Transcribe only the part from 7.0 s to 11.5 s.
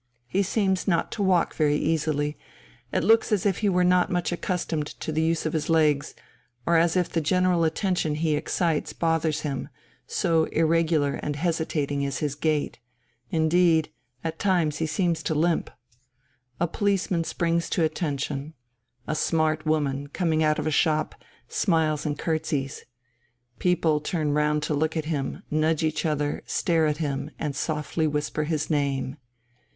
the general attention he excites bothers him, so irregular and